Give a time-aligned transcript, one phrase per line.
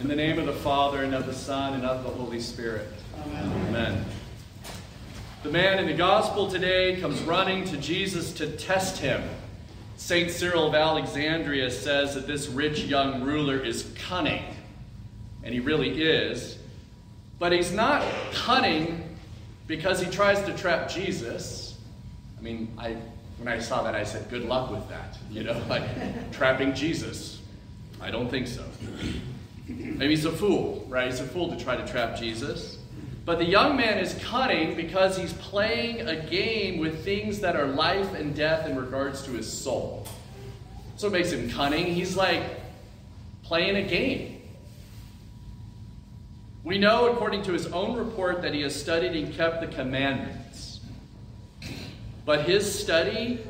[0.00, 2.88] In the name of the Father, and of the Son, and of the Holy Spirit.
[3.22, 3.66] Amen.
[3.68, 4.04] Amen.
[5.42, 9.22] The man in the gospel today comes running to Jesus to test him.
[9.98, 10.30] St.
[10.30, 14.42] Cyril of Alexandria says that this rich young ruler is cunning.
[15.42, 16.56] And he really is.
[17.38, 19.18] But he's not cunning
[19.66, 21.78] because he tries to trap Jesus.
[22.38, 22.96] I mean, I,
[23.36, 25.18] when I saw that, I said, good luck with that.
[25.30, 25.82] You know, like
[26.32, 27.38] trapping Jesus.
[28.00, 28.64] I don't think so.
[29.70, 31.10] Maybe he's a fool, right?
[31.10, 32.78] He's a fool to try to trap Jesus.
[33.24, 37.66] But the young man is cunning because he's playing a game with things that are
[37.66, 40.08] life and death in regards to his soul.
[40.96, 41.94] So it makes him cunning.
[41.94, 42.42] He's like
[43.42, 44.42] playing a game.
[46.62, 50.80] We know, according to his own report, that he has studied and kept the commandments.
[52.26, 53.40] But his study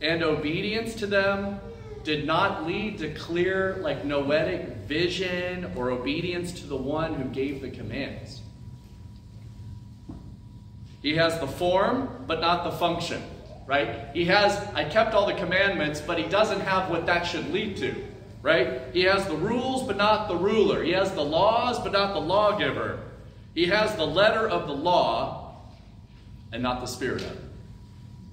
[0.00, 1.60] and obedience to them
[2.04, 7.60] did not lead to clear, like noetic vision or obedience to the one who gave
[7.60, 8.40] the commands.
[11.02, 13.22] He has the form, but not the function,
[13.66, 14.08] right?
[14.14, 17.76] He has, I kept all the commandments, but he doesn't have what that should lead
[17.78, 17.94] to,
[18.40, 18.82] right?
[18.92, 20.82] He has the rules, but not the ruler.
[20.82, 23.00] He has the laws, but not the lawgiver.
[23.54, 25.56] He has the letter of the law,
[26.52, 27.38] and not the spirit of it.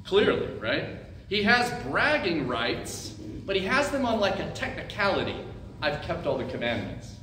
[0.06, 0.98] Clearly, right?
[1.28, 5.36] He has bragging rights, but he has them on like a technicality.
[5.82, 7.16] I've kept all the commandments.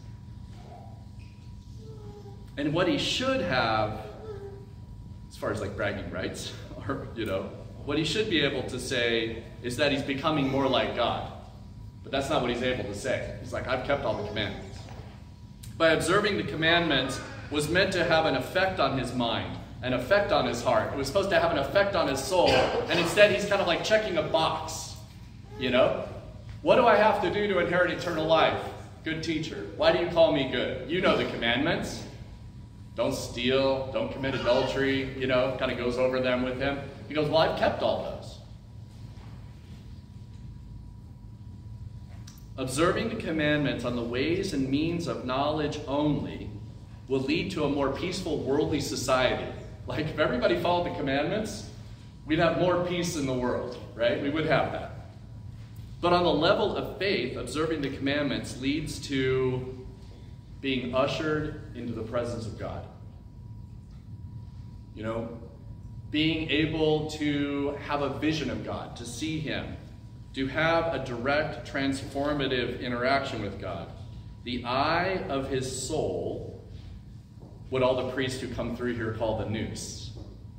[2.56, 4.00] And what he should have,
[5.28, 6.52] as far as like bragging rights,
[6.88, 7.50] or, you know,
[7.84, 11.33] what he should be able to say is that he's becoming more like God.
[12.02, 13.36] But that's not what he's able to say.
[13.41, 14.78] He's like, I've kept all the commandments.
[15.77, 20.32] By observing the commandments was meant to have an effect on his mind, an effect
[20.32, 20.92] on his heart.
[20.92, 22.50] It was supposed to have an effect on his soul.
[22.50, 24.88] And instead, he's kind of like checking a box.
[25.59, 26.09] You know?
[26.62, 28.61] What do I have to do to inherit eternal life?
[29.05, 29.67] Good teacher.
[29.77, 30.91] Why do you call me good?
[30.91, 32.05] You know the commandments.
[32.95, 36.81] Don't steal, don't commit adultery, you know, kind of goes over them with him.
[37.06, 38.38] He goes, Well, I've kept all those.
[42.56, 46.50] Observing the commandments on the ways and means of knowledge only
[47.06, 49.47] will lead to a more peaceful worldly society.
[49.87, 51.71] Like, if everybody followed the commandments,
[52.27, 54.21] we'd have more peace in the world, right?
[54.21, 54.88] We would have that.
[56.00, 59.86] But on the level of faith, observing the commandments leads to
[60.60, 62.86] being ushered into the presence of God.
[64.94, 65.38] You know,
[66.10, 69.76] being able to have a vision of God, to see Him,
[70.34, 73.91] to have a direct, transformative interaction with God.
[74.44, 76.64] The eye of His soul,
[77.70, 80.10] what all the priests who come through here call the nous,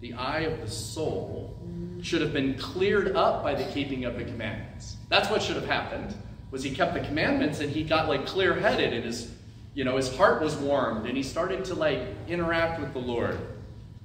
[0.01, 1.57] the eye of the soul
[2.01, 4.97] should have been cleared up by the keeping of the commandments.
[5.09, 6.15] That's what should have happened.
[6.51, 9.31] Was he kept the commandments and he got like clear-headed and his
[9.73, 13.39] you know his heart was warmed and he started to like interact with the Lord.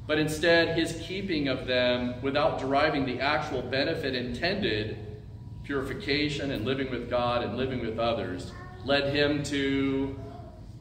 [0.07, 4.99] But instead his keeping of them without deriving the actual benefit intended,
[5.63, 8.53] purification and living with God and living with others,
[8.85, 10.19] led him to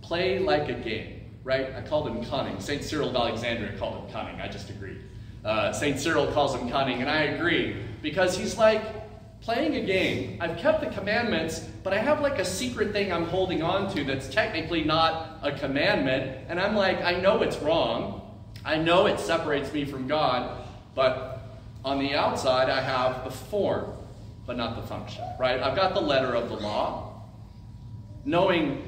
[0.02, 1.74] play like a game, right?
[1.74, 2.60] I called him cunning.
[2.60, 2.84] St.
[2.84, 4.42] Cyril of Alexandria called him cunning.
[4.42, 5.00] I just agreed.
[5.46, 5.98] Uh, St.
[6.00, 8.84] Cyril calls him cunning, and I agree because he's like
[9.44, 10.38] playing a game.
[10.40, 14.04] I've kept the commandments, but I have like a secret thing I'm holding on to
[14.06, 16.46] that's technically not a commandment.
[16.48, 18.22] And I'm like, I know it's wrong.
[18.64, 20.66] I know it separates me from God,
[20.96, 21.42] but
[21.84, 23.94] on the outside, I have the form,
[24.46, 25.60] but not the function, right?
[25.60, 27.22] I've got the letter of the law.
[28.24, 28.88] Knowing,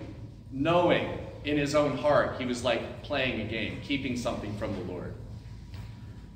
[0.53, 4.83] knowing in his own heart, he was like playing a game, keeping something from the
[4.83, 5.13] Lord.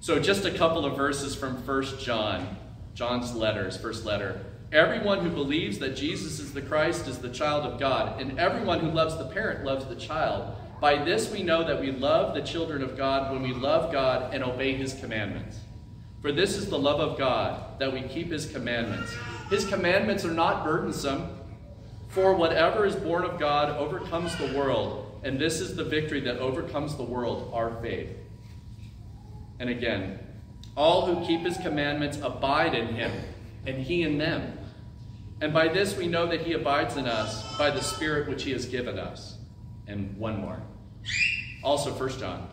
[0.02, 2.58] So, just a couple of verses from First John
[2.94, 4.46] John's letters, first letter.
[4.72, 8.80] Everyone who believes that Jesus is the Christ is the child of God, and everyone
[8.80, 10.56] who loves the parent loves the child.
[10.80, 14.34] By this we know that we love the children of God when we love God
[14.34, 15.58] and obey his commandments.
[16.22, 19.14] For this is the love of God, that we keep his commandments.
[19.50, 21.30] His commandments are not burdensome,
[22.10, 26.38] for whatever is born of God overcomes the world, and this is the victory that
[26.38, 28.10] overcomes the world, our faith.
[29.60, 30.20] And again,
[30.80, 33.12] all who keep his commandments abide in him,
[33.66, 34.58] and he in them.
[35.42, 38.52] And by this we know that he abides in us by the Spirit which he
[38.52, 39.38] has given us.
[39.88, 40.62] And one more.
[41.64, 42.50] Also, First John.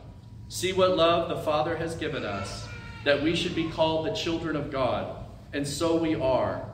[0.48, 2.66] See what love the Father has given us,
[3.04, 5.24] that we should be called the children of God.
[5.52, 6.68] And so we are.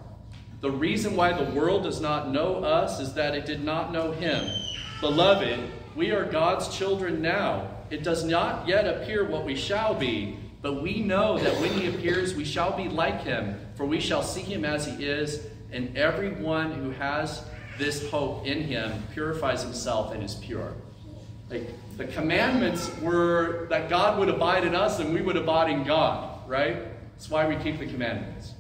[0.62, 4.12] The reason why the world does not know us is that it did not know
[4.12, 4.50] him.
[5.02, 5.60] Beloved,
[5.96, 7.68] we are God's children now.
[7.90, 10.38] It does not yet appear what we shall be.
[10.62, 14.22] But we know that when he appears, we shall be like him, for we shall
[14.22, 15.44] see him as he is.
[15.72, 17.44] And everyone who has
[17.78, 20.74] this hope in him purifies himself and is pure.
[21.50, 25.82] Like the commandments were that God would abide in us and we would abide in
[25.82, 26.76] God, right?
[27.14, 28.54] That's why we keep the commandments.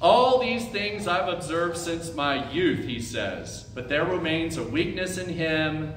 [0.00, 5.16] All these things I've observed since my youth, he says, but there remains a weakness
[5.16, 5.94] in him,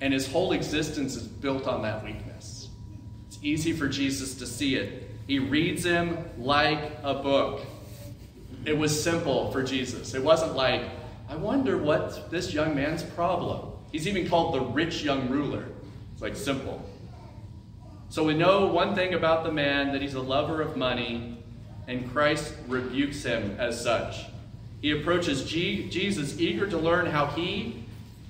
[0.00, 2.55] and his whole existence is built on that weakness.
[3.46, 5.08] Easy for Jesus to see it.
[5.28, 7.60] He reads him like a book.
[8.64, 10.14] It was simple for Jesus.
[10.14, 10.82] It wasn't like,
[11.28, 13.70] I wonder what this young man's problem.
[13.92, 15.64] He's even called the rich young ruler.
[16.12, 16.84] It's like simple.
[18.08, 21.38] So we know one thing about the man that he's a lover of money
[21.86, 24.26] and Christ rebukes him as such.
[24.82, 27.84] He approaches G- Jesus eager to learn how he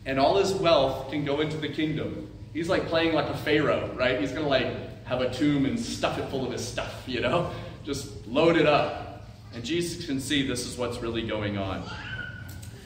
[0.04, 2.30] and all his wealth can go into the kingdom.
[2.52, 4.20] He's like playing like a pharaoh, right?
[4.20, 7.20] He's going to like have a tomb and stuff it full of his stuff, you
[7.20, 7.50] know?
[7.84, 9.24] Just load it up.
[9.54, 11.82] And Jesus can see this is what's really going on.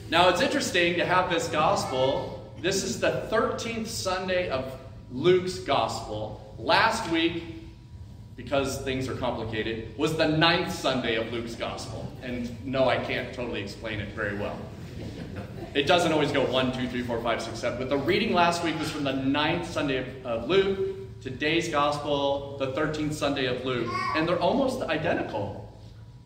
[0.09, 2.53] Now, it's interesting to have this gospel.
[2.61, 4.71] This is the 13th Sunday of
[5.11, 6.55] Luke's gospel.
[6.57, 7.43] Last week,
[8.35, 12.11] because things are complicated, was the ninth Sunday of Luke's Gospel.
[12.23, 14.57] And no, I can't totally explain it very well.
[15.73, 17.79] It doesn't always go one, two, three, four, five, six, seven.
[17.79, 22.71] But the reading last week was from the ninth Sunday of Luke, today's Gospel, the
[22.71, 23.93] 13th Sunday of Luke.
[24.15, 25.71] And they're almost identical.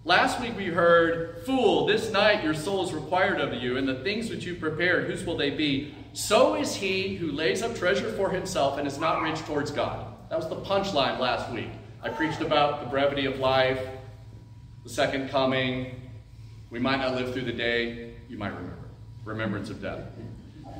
[0.05, 3.95] Last week we heard, Fool, this night your soul is required of you, and the
[4.03, 5.93] things which you prepared, whose will they be?
[6.13, 10.13] So is he who lays up treasure for himself and is not rich towards God.
[10.29, 11.69] That was the punchline last week.
[12.01, 13.85] I preached about the brevity of life,
[14.83, 16.09] the second coming.
[16.69, 18.13] We might not live through the day.
[18.29, 18.77] You might remember.
[19.25, 20.03] Remembrance of death.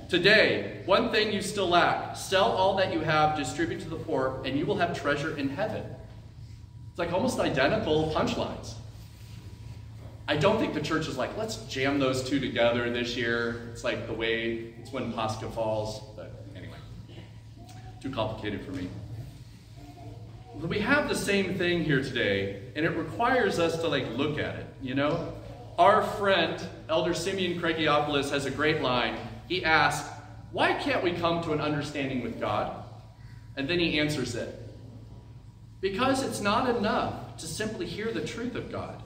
[0.09, 4.42] Today, one thing you still lack sell all that you have, distribute to the poor,
[4.45, 5.83] and you will have treasure in heaven.
[6.92, 8.74] It's like almost identical punchlines.
[10.27, 13.69] I don't think the church is like, let's jam those two together this year.
[13.71, 16.01] It's like the way, it's when Pascha falls.
[16.15, 16.77] But anyway,
[18.01, 18.89] too complicated for me
[20.62, 24.56] we have the same thing here today, and it requires us to like look at
[24.56, 25.33] it, you know?
[25.77, 29.18] Our friend, Elder Simeon Kragiopoulos, has a great line.
[29.47, 30.09] He asks,
[30.51, 32.83] Why can't we come to an understanding with God?
[33.56, 34.62] And then he answers it.
[35.81, 39.01] Because it's not enough to simply hear the truth of God.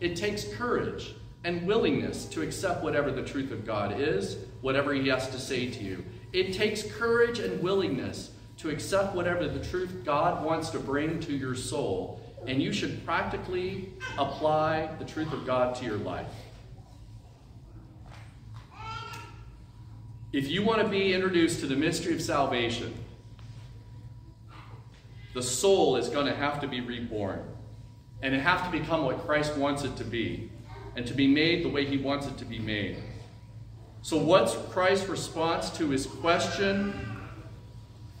[0.00, 1.14] It takes courage
[1.44, 5.70] and willingness to accept whatever the truth of God is, whatever he has to say
[5.70, 6.04] to you.
[6.32, 11.32] It takes courage and willingness to accept whatever the truth God wants to bring to
[11.32, 16.28] your soul, and you should practically apply the truth of God to your life.
[20.32, 22.94] If you want to be introduced to the mystery of salvation,
[25.34, 27.42] the soul is going to have to be reborn.
[28.22, 30.50] And it has to become what Christ wants it to be,
[30.94, 32.98] and to be made the way he wants it to be made.
[34.02, 37.10] So, what's Christ's response to his question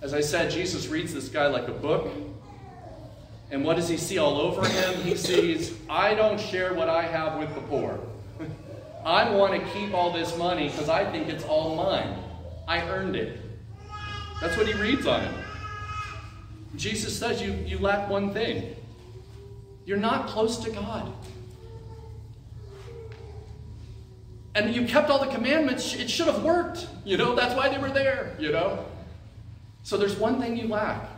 [0.02, 2.10] as I said, Jesus reads this guy like a book.
[3.50, 4.94] And what does he see all over him?
[5.02, 8.00] He sees, I don't share what I have with the poor.
[9.04, 12.16] I want to keep all this money because I think it's all mine.
[12.68, 13.40] I earned it.
[14.40, 15.34] That's what he reads on him.
[16.76, 18.76] Jesus says you, you lack one thing.
[19.84, 21.12] You're not close to God.
[24.54, 25.94] And you kept all the commandments.
[25.94, 26.86] It should have worked.
[27.04, 28.84] You know, that's why they were there, you know.
[29.82, 31.08] So there's one thing you lack.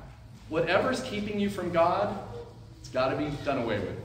[0.49, 2.17] Whatever's keeping you from God,
[2.79, 3.99] it's got to be done away with.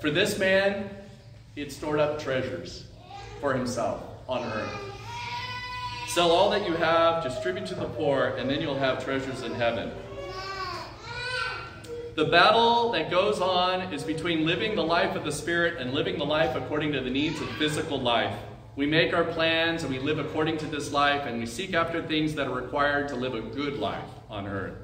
[0.00, 0.88] For this man,
[1.56, 2.84] he had stored up treasures
[3.40, 4.78] for himself on earth.
[6.06, 9.54] Sell all that you have, distribute to the poor, and then you'll have treasures in
[9.54, 9.90] heaven.
[12.14, 16.18] The battle that goes on is between living the life of the Spirit and living
[16.18, 18.36] the life according to the needs of physical life.
[18.76, 22.02] We make our plans and we live according to this life and we seek after
[22.02, 24.74] things that are required to live a good life on earth.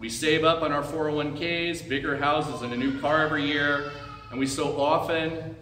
[0.00, 3.92] We save up on our 401ks, bigger houses, and a new car every year,
[4.30, 5.54] and we so often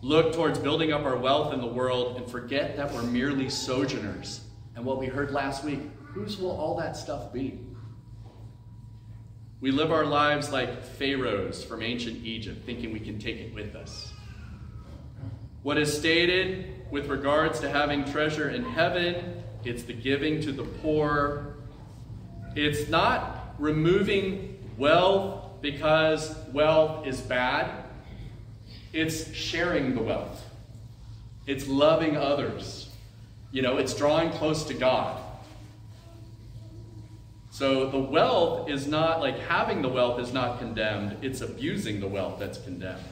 [0.00, 4.40] look towards building up our wealth in the world and forget that we're merely sojourners.
[4.76, 7.58] And what we heard last week, whose will all that stuff be?
[9.60, 13.74] We live our lives like pharaohs from ancient Egypt, thinking we can take it with
[13.74, 14.12] us.
[15.64, 20.62] What is stated with regards to having treasure in heaven, it's the giving to the
[20.62, 21.56] poor.
[22.54, 27.87] It's not removing wealth because wealth is bad.
[28.92, 30.44] It's sharing the wealth.
[31.46, 32.88] It's loving others.
[33.52, 35.20] You know, it's drawing close to God.
[37.50, 42.06] So the wealth is not like having the wealth is not condemned, it's abusing the
[42.06, 43.02] wealth that's condemned.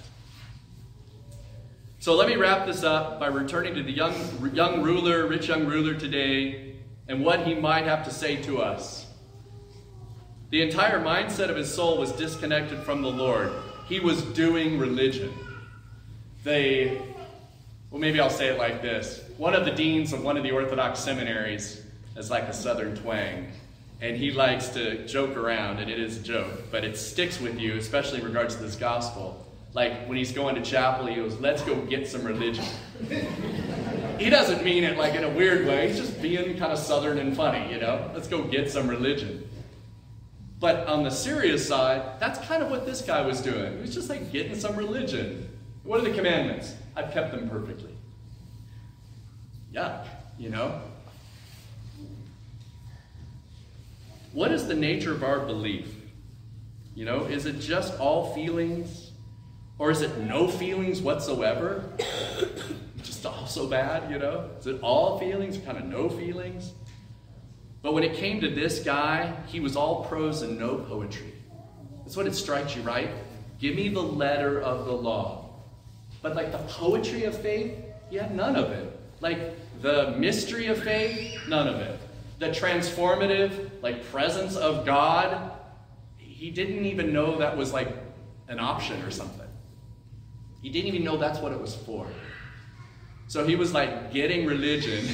[1.98, 4.14] So let me wrap this up by returning to the young,
[4.54, 6.76] young ruler, rich young ruler today,
[7.08, 9.06] and what he might have to say to us.
[10.50, 13.50] The entire mindset of his soul was disconnected from the Lord.
[13.88, 15.32] He was doing religion.
[16.46, 17.02] They,
[17.90, 19.20] well, maybe I'll say it like this.
[19.36, 21.82] One of the deans of one of the Orthodox seminaries
[22.14, 23.48] has like a southern twang,
[24.00, 27.58] and he likes to joke around, and it is a joke, but it sticks with
[27.58, 29.44] you, especially in regards to this gospel.
[29.74, 32.64] Like when he's going to chapel, he goes, Let's go get some religion.
[34.20, 37.18] he doesn't mean it like in a weird way, he's just being kind of southern
[37.18, 38.08] and funny, you know?
[38.14, 39.50] Let's go get some religion.
[40.60, 43.74] But on the serious side, that's kind of what this guy was doing.
[43.74, 45.48] He was just like getting some religion.
[45.86, 46.74] What are the commandments?
[46.96, 47.94] I've kept them perfectly.
[49.72, 50.04] Yuck,
[50.36, 50.80] you know?
[54.32, 55.88] What is the nature of our belief?
[56.96, 59.12] You know, is it just all feelings?
[59.78, 61.84] Or is it no feelings whatsoever?
[63.04, 64.50] just all so bad, you know?
[64.58, 66.72] Is it all feelings, kind of no feelings?
[67.82, 71.32] But when it came to this guy, he was all prose and no poetry.
[72.02, 73.10] That's what it strikes you, right?
[73.60, 75.45] Give me the letter of the law.
[76.26, 77.72] But like the poetry of faith,
[78.10, 78.98] he had none of it.
[79.20, 79.38] Like
[79.80, 82.00] the mystery of faith, none of it.
[82.40, 85.52] The transformative, like presence of God,
[86.18, 87.96] he didn't even know that was like
[88.48, 89.46] an option or something.
[90.62, 92.08] He didn't even know that's what it was for.
[93.28, 95.06] So he was like getting religion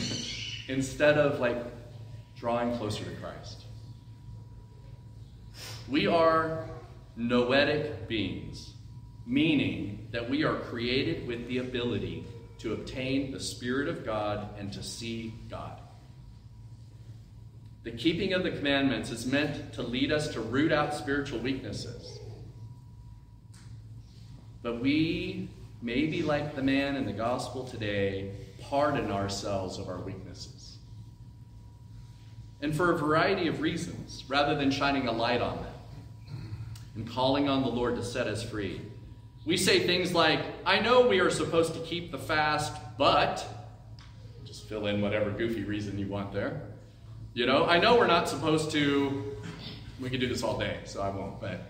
[0.69, 1.59] instead of like
[2.39, 3.65] drawing closer to Christ.
[5.91, 6.71] We are
[7.17, 8.72] noetic beings,
[9.27, 12.25] meaning that we are created with the ability
[12.59, 15.81] to obtain the Spirit of God and to see God.
[17.85, 22.21] The keeping of the commandments is meant to lead us to root out spiritual weaknesses.
[24.63, 25.51] But we,
[25.81, 30.63] maybe like the man in the gospel today, pardon ourselves of our weaknesses
[32.63, 35.75] and for a variety of reasons, rather than shining a light on them
[36.95, 38.81] and calling on the Lord to set us free.
[39.45, 43.45] We say things like, I know we are supposed to keep the fast, but
[44.45, 46.63] just fill in whatever goofy reason you want there.
[47.35, 49.37] You know, I know we're not supposed to,
[50.01, 51.63] we could do this all day, so I won't, but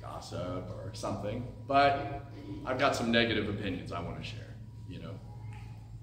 [0.00, 1.48] gossip or something.
[1.66, 2.30] But
[2.64, 4.54] I've got some negative opinions I want to share,
[4.88, 5.18] you know.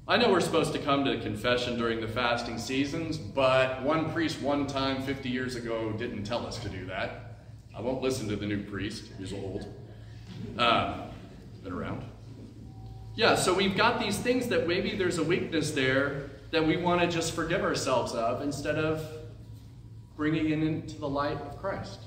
[0.09, 4.41] I know we're supposed to come to confession during the fasting seasons, but one priest
[4.41, 7.43] one time 50 years ago didn't tell us to do that.
[7.73, 9.73] I won't listen to the new priest, he's old.
[10.57, 11.07] Uh,
[11.63, 12.03] been around.
[13.15, 17.01] Yeah, so we've got these things that maybe there's a weakness there that we want
[17.01, 19.05] to just forgive ourselves of instead of
[20.15, 21.99] bringing it into the light of Christ.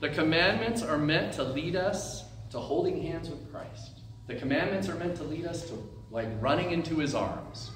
[0.00, 4.00] The commandments are meant to lead us to holding hands with Christ.
[4.26, 5.78] The commandments are meant to lead us to
[6.10, 7.70] like running into his arms,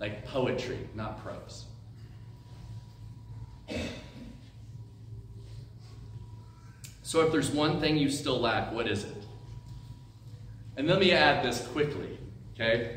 [0.00, 1.66] like poetry, not prose.
[7.06, 9.24] So, if there's one thing you still lack, what is it?
[10.76, 12.18] And let me add this quickly,
[12.54, 12.96] okay?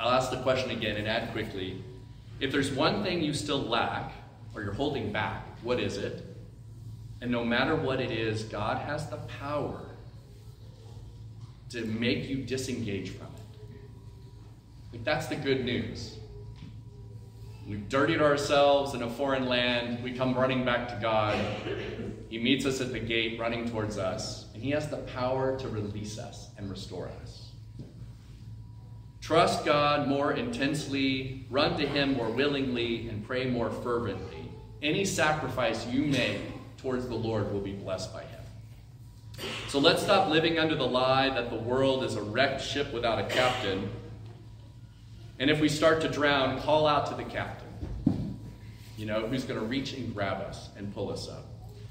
[0.00, 1.84] I'll ask the question again and add quickly.
[2.40, 4.12] If there's one thing you still lack,
[4.54, 6.24] or you're holding back, what is it?
[7.20, 9.82] And no matter what it is, God has the power
[11.68, 13.70] to make you disengage from it.
[14.94, 16.16] Like, that's the good news.
[17.68, 20.02] We've dirtied ourselves in a foreign land.
[20.02, 21.38] We come running back to God.
[22.28, 25.68] He meets us at the gate, running towards us, and He has the power to
[25.68, 27.48] release us and restore us.
[29.20, 34.50] Trust God more intensely, run to Him more willingly, and pray more fervently.
[34.82, 36.40] Any sacrifice you make
[36.76, 38.40] towards the Lord will be blessed by Him.
[39.68, 43.18] So let's stop living under the lie that the world is a wrecked ship without
[43.18, 43.90] a captain
[45.38, 48.38] and if we start to drown, call out to the captain,
[48.96, 51.46] you know, who's going to reach and grab us and pull us up.